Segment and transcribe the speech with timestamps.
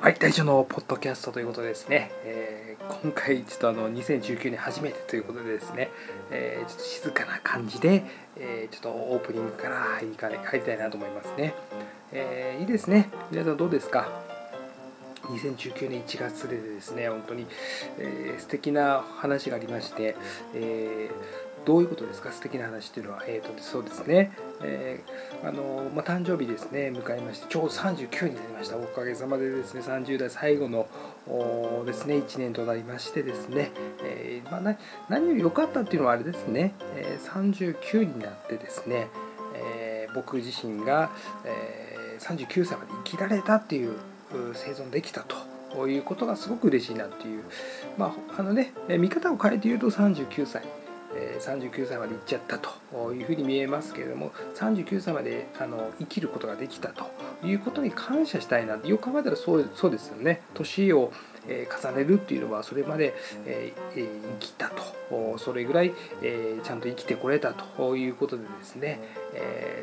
[0.00, 5.90] はい、大丈のポッドキャストということでですね、えー、今回ちょっとあの2019年初めてということでですね、
[6.30, 8.04] えー、ちょっと静かな感じで、
[8.36, 11.52] えー、ちょっとオープニングから入り入りたいなと思いますね。
[12.12, 13.10] えいいですね。
[13.32, 14.08] 皆さんどうですか
[15.24, 17.46] ？2019年1月でですね、本当に、
[17.98, 20.14] えー、素敵な話がありまして、
[20.54, 22.32] えーどういうことですか？
[22.32, 28.76] 素敵な話っていうのは、えーと、そうですね、えー、あのまあ、誕生日ですね、迎えまして、ちょうど39になりました。
[28.76, 30.86] おかげさまでですね、30代最後の
[31.84, 33.70] ですね、1年となりましてですね、
[34.02, 34.76] えー、まあ、
[35.08, 39.08] 何より良かったっていうのはあれですね、えー、39になってですね、
[39.54, 41.10] え僕自身が、
[41.44, 43.92] え39歳まで生きられたっていう
[44.54, 45.24] 生存できた
[45.72, 47.44] ということがすごく嬉しいなっていう、
[47.96, 50.62] まあ、あのね、見方を変えて言うと39歳。
[51.14, 57.10] 39歳まで行っちゃったというふうに見えますけれども39歳まであの生きることができたと
[57.44, 60.42] いうことに感謝したいなってよく考えたらそうそうですよね。
[60.54, 61.12] 年を
[61.48, 63.14] 重ねるっていうのはそれまで
[63.94, 64.02] 生
[64.38, 64.98] きたと。
[65.38, 65.92] それぐらい
[66.62, 69.00] ちゃんと生きてこれたということでですね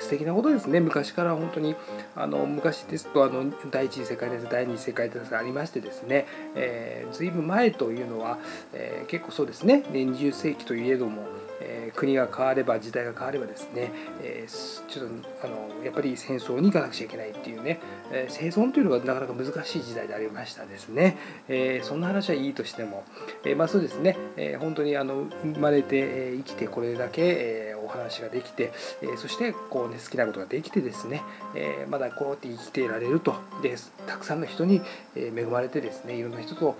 [0.00, 0.80] 素敵なことですね。
[0.80, 1.76] 昔から本当に
[2.16, 8.38] あの昔ですとあの第一次世界大戦第二次世界大戦ありましてですね、えー、随分前というのは、
[8.72, 9.84] え、結構そうですね。
[9.92, 11.22] 20世紀といえども
[11.64, 14.46] え国が変われば時代が変わればですね、え
[14.88, 17.80] ちょっとあのやっぱり戦争に行かなくちゃいけないっていうね、
[18.12, 21.16] え生存というのがなかなか難しい時代でありましたですね、
[21.48, 23.04] えそんな話はいいとしても、
[23.44, 31.22] えまあそうですね、え本当にあの生まれて、え生きてこれだけ、えー話ができて、えそしてこう、ね、好きなことができてですね、
[31.54, 33.34] えまだこうやって生きていられると。
[33.62, 33.76] で
[34.06, 34.80] たくさんの人に
[35.16, 36.76] 恵まれてですねいろんな人と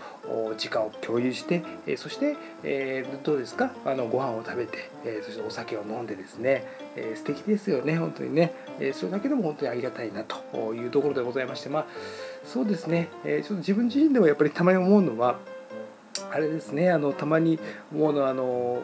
[0.59, 3.73] 時間を共有して、えそして、えどうですか？
[3.85, 11.87] あのご飯を食べて、えそしてお酒を飲んでですね、え素敵ですよね本当にね、えそれだけでも本当にありがたいなというところでございましてまあ
[12.45, 15.39] そうですね、えちょっと自分自身でもやっぱりたまに思うのは
[16.31, 16.91] あれですね。
[16.91, 17.59] あのたまに
[17.93, 18.81] 思うのはあの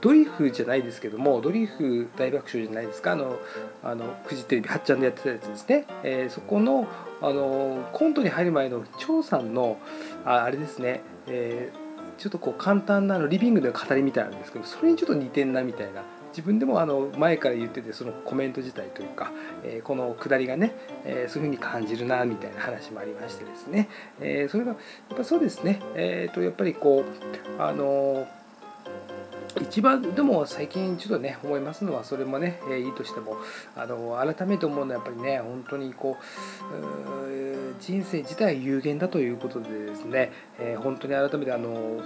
[0.00, 3.12] ドリフじゃないですけどもドリフ大爆笑じゃないですか？
[3.12, 3.38] あの
[3.82, 6.86] あのフジテレビ8ちゃんでやってたやつですね、えー、そこの
[7.22, 9.78] あのコントに入る前の張さんの
[10.24, 16.02] ああれですね、えー、ちょっとこう簡単なのリビングでの語りみたいなんですけどそれにちょっと似てんなみたいな。
[16.36, 19.32] 自分でもあの前から言っててそのコメント自体というか、
[19.64, 20.74] えー、この下りがね、
[21.06, 23.88] えー、そういうふうに感じるなみたいな話もありましてですね、
[24.20, 24.76] えー、それがや
[25.14, 28.28] っぱそうですね、えー、とやっぱりこうあの
[29.60, 33.36] 一番でも最近ちょっとね思いますのはそれもね、えいいとしても
[33.74, 42.00] あの改めて思うのはやっぱりね本当にこう人生自体有限だということでですね、え本当に改めてあの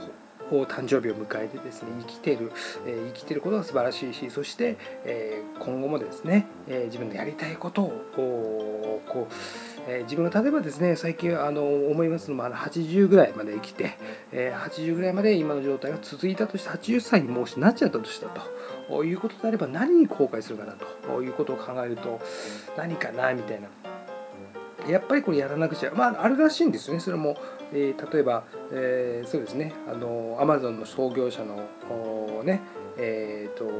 [0.51, 2.53] 誕生日を迎えてですね生きてる、
[2.87, 9.33] え生きてることが素晴らしいしそして、え今後もですね、え自分のやりたいことをこう
[9.87, 13.97] え自分が例えばですね最近あの思いますのも80ぐらいまで生きて、
[14.33, 18.29] え80ぐらいまで今の状態が続いたとして80歳にもしなっちゃったとした
[18.89, 20.75] ということであれば何に後悔するかな
[21.07, 22.21] ということを考えると
[22.77, 23.69] 何かなみたいな。
[24.89, 27.01] やっぱりこれやらなくちゃまああるらしいんですよね。
[27.01, 27.37] それも、
[27.73, 29.75] えー、例えば、えー、そうですね。
[29.87, 32.61] あのアマゾンの創業者のね
[32.97, 33.71] えっ、ー、と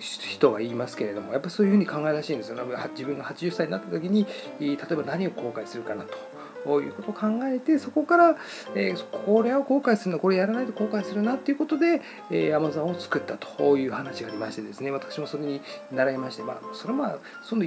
[0.00, 2.56] 人は言いますけれどもやっぱそういうふうに考えらしいんですよ
[2.92, 4.26] 自分が80歳になった時に
[4.58, 6.40] 例えば何を後悔するかなと。
[6.66, 8.36] いうことを考えてそこから、
[8.74, 17.64] えー、これを後悔するのこれやらないと後悔するなっていうことで、えー、Amazon を作ったという話がありましてですね私もそれに習いましてまあそれはまあその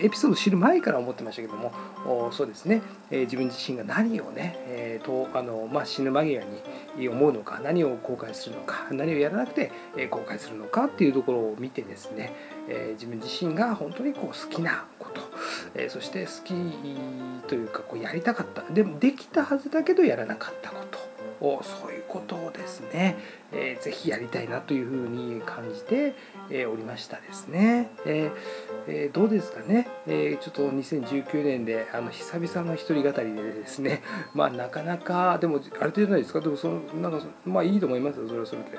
[0.00, 1.72] エピソードを知る前から思ってましたけども
[2.32, 6.44] そうですね、えー、自分自身が何をね、えーとあのまあ、死ぬ間際
[6.96, 9.72] に思うのか何を後悔するのか何をやらなくて
[10.10, 12.32] 後悔するのかっていうところを見てですね、
[12.68, 15.20] えー、自分自身が本当にこう好きなこと、
[15.74, 16.54] え、そして好き
[17.48, 18.62] というかこうやりたかった。
[18.72, 21.08] でもできたはずだけどやらなかったこと。
[21.40, 23.16] をそういうことをですね、
[23.52, 26.14] えー、ぜひやりたいなというふうに感じて、
[26.50, 28.30] え、おりましたですね、え
[28.88, 34.02] え、どうですかね、え、ちょっと2019年であの久々の一人語りでですね。
[34.34, 36.40] まあなかなかでもあれじゃないですか。
[36.40, 38.78] でもそのなんかまあいいと思いますよそれはそれで。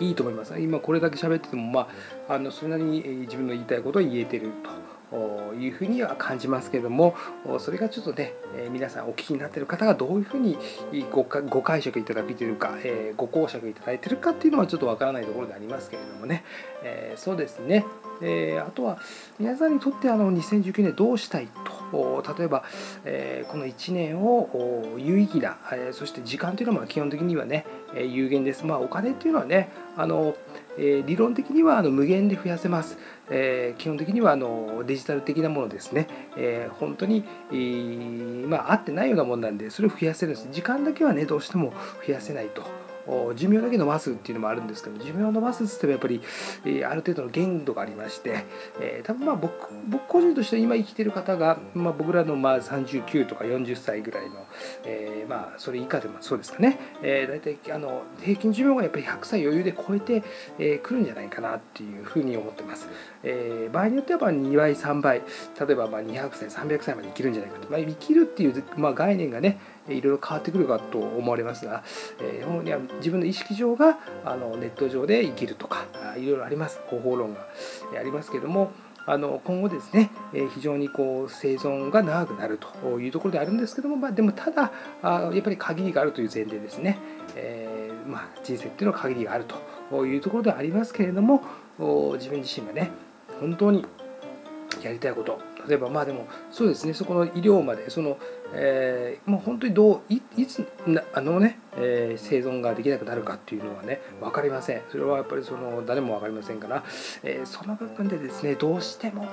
[0.00, 0.58] いいと思います。
[0.58, 1.88] 今これだけ喋ってても、ま
[2.28, 4.93] あ、あのそれなりに自分の言いたいことを言えてると。
[5.58, 7.14] いうふうには感じますけれども
[7.58, 8.32] それがちょっとね
[8.70, 10.56] 皆さんお聞きになっている方がどういうふうに
[11.10, 12.74] ごご解釈いただいているか
[13.16, 16.44] ご講釈いただいているかっていうのはちょっとわからないところでありますけれどもね
[17.16, 17.84] そうですね、
[18.60, 18.98] あとは
[19.38, 21.48] 皆さんにとってあの2019年どうしたい
[21.90, 22.64] と例えば、
[23.04, 28.66] え、この1年を有意義な、え、そして時間というのは基本的にはね、有限です。
[28.66, 30.34] まあお金っていうのはねあの、
[30.78, 32.98] え、理論的にはあの無限で増やせます。
[33.30, 37.24] え、基本的にはあのデジタル的なものですね、え、本当に、
[38.46, 41.72] まあ合ってないようなもんなんでそれを増やせるんです時間だけはねどうしても
[42.06, 42.62] 増やせないと。
[43.34, 46.20] 寿命だけ伸ばすっていうのもあるんですけど寿命を伸ばすっつってもやっぱり、
[46.64, 48.44] えー、ある程度の限度がありまして、
[48.80, 49.52] えー、多分まあ僕
[49.88, 54.46] 僕個人として今生きてる方が、まあ、僕らのまあ39とか40歳ぐらいの、
[54.84, 60.24] えー、まあそれ以下でもそうですかね、えー、大体あの平均寿命がやっぱり100歳余裕で超えてく、
[60.58, 62.88] えー、るんじゃないかなっていうふうに思ってます。
[63.22, 69.58] えー、場合によっては2倍3倍例えばまあ200歳300歳まで生きるんじゃないかと、まあ、生きるっていう、まあ、概念がね
[69.88, 71.82] いろいろ変わってくるかと思われますが、
[72.20, 75.84] えー、自分の意識上があのネット上で生きるとか
[76.16, 76.78] いろいろあります。
[76.86, 77.40] 方法論が
[77.98, 78.72] ありますけれども
[79.06, 84.72] あの今後ですね、え非常にこう生存が長くなるというところであるんですけども、まあ、でもただ
[85.02, 86.98] あやっぱり限りがあるという前提ですね、
[87.36, 89.44] えー、まあ、人生っていうのは限りがある
[89.90, 91.42] というところではありますけれども
[92.14, 92.92] 自分自身がね
[93.40, 93.84] 本当に
[94.82, 98.18] やりたいこと例えばまあでもそうですねそこの医療までその、
[98.52, 100.66] えー、もう本当にどういつ
[101.14, 104.82] あのね、えー、生存ができなくなるかっていうのはね分かりません。
[104.90, 106.84] それはやっぱりその誰も分かりませんから、
[107.22, 109.26] えー、その部分でですねどうしても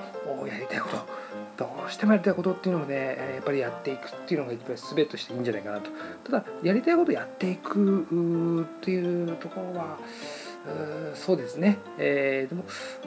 [0.46, 0.96] やりたいこと
[1.56, 5.90] どうしてもやりたいことっていうのをねやっぱりやっていくっていうのが一番全てとしていいんじゃないかなと。
[6.24, 9.98] ただやりたいことやっていくっていうところは
[11.14, 12.64] そうですね、えー、でも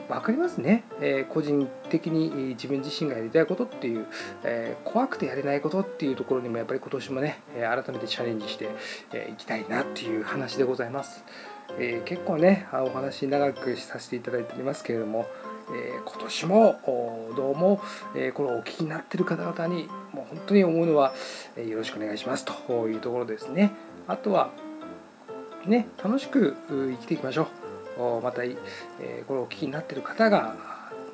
[0.08, 4.06] 分かりますね、えー、個人的に自分自身がやりたいことっていう、
[4.44, 8.68] えー、怖くてやれないことっていうところにもやっぱり今年もね改めてチャレンジしてい、
[9.12, 11.24] えきたいなっていう話でございます、
[11.78, 15.26] え結構ねお話長くさせていただいておりますけれども、
[15.74, 16.80] え今年も
[17.36, 17.80] どうも、
[18.14, 21.14] えこれをお聞きになってる方々にもう本当に思うのは、
[21.56, 23.72] えよろしくお願いしますというところですね。
[24.06, 24.50] あとは
[25.68, 27.48] ね、楽しく生きていきましょ
[27.98, 28.22] う。
[28.22, 30.54] また、えー、これをお聞きになってる方が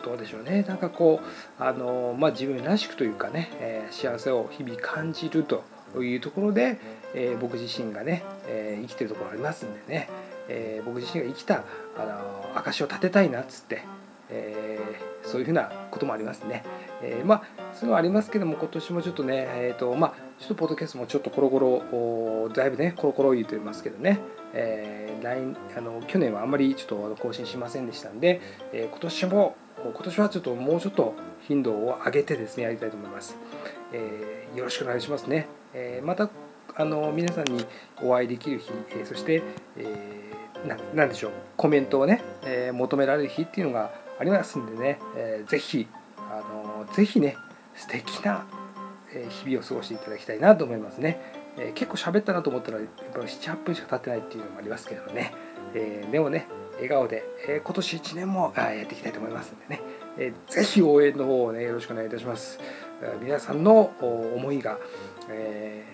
[0.04, 5.62] どうでしょうねなんかこうあの、まあ、自分らしくというかね、えー、幸せを日々感じると
[6.02, 6.78] いうところで、
[7.14, 10.08] えー、僕自身がね、え生きてるところありますんでね、
[10.49, 11.64] え僕自身が生きた
[11.98, 12.05] あ
[12.55, 13.82] の証を立てたいなっつって、
[14.31, 14.81] え
[15.22, 16.64] そういうふうなこともありますね。
[17.02, 24.20] えまあそういうのはありますけども今年もちょっとねえっ、とまあちょっとポッドキャストもちょっとコロコロだいぶねコロコロ言うてますけどね
[24.54, 28.40] えー、来あの去年はあんまりちょっと更新しませんでしたんで、
[28.72, 31.14] えー、今年も今年はちょっともうちょっと
[31.48, 33.36] 頻度を上げてですねやりたいと思います、
[33.92, 36.28] えー、よろしくお願いしますね、えまた
[36.76, 37.64] あの皆さんに
[38.02, 39.42] お会いできる日、えそして、
[39.76, 43.90] えー、なでしょうコメントをね、え求められる日っていうのが
[44.20, 45.88] ありますんでね、えー、ぜひ
[46.19, 47.36] あのぜひね
[47.76, 48.44] 素敵な
[49.44, 51.42] 日々を過ごしていただきたいなと思いますね。
[51.58, 55.34] えー、結構喋ったなと思ったらやっぱ78分しか経ってないっていうのもありますけどね、
[55.74, 56.46] えー、でもね
[56.76, 59.82] 笑顔で、えー、今年1年もやっていきたいと思いますんでね、
[60.19, 62.58] えー、ぜひ応援の方をねよろしくお願いいたします、
[63.20, 64.78] 皆さんの思いが、
[65.28, 65.84] え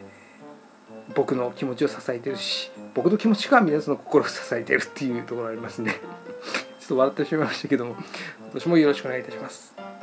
[1.15, 5.93] 僕の気持ちを支えてるし僕の気持ちが皆さんの心を支えてるっていうところありますんで。
[6.81, 7.97] ちょっと笑ってしまいましたけども
[8.41, 9.98] 今年もよろしくお願いいたします。